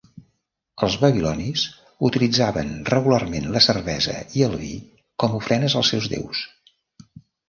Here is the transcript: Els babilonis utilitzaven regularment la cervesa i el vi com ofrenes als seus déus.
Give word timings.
Els 0.85 0.93
babilonis 1.01 1.65
utilitzaven 2.07 2.71
regularment 2.93 3.45
la 3.55 3.61
cervesa 3.65 4.15
i 4.39 4.43
el 4.47 4.55
vi 4.63 4.71
com 5.25 5.37
ofrenes 5.41 5.77
als 5.83 5.93
seus 5.95 6.09
déus. 6.15 6.41